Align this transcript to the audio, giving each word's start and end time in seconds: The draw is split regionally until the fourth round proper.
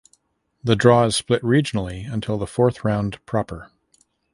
The 0.63 0.75
draw 0.75 1.03
is 1.03 1.15
split 1.15 1.43
regionally 1.43 2.11
until 2.11 2.39
the 2.39 2.47
fourth 2.47 2.83
round 2.83 3.23
proper. 3.27 3.69